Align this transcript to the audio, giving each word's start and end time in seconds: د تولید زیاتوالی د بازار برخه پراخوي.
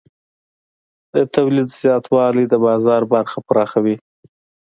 د 1.13 1.15
تولید 1.35 1.67
زیاتوالی 1.81 2.45
د 2.49 2.53
بازار 2.65 3.01
برخه 3.13 3.37
پراخوي. 3.47 3.95